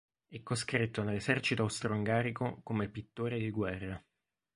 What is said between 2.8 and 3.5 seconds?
pittore